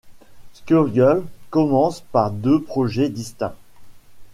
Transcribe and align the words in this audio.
Skullgirls 0.55 1.27
commence 1.51 2.01
par 2.01 2.31
deux 2.31 2.59
projets 2.63 3.07
distincts. 3.07 3.53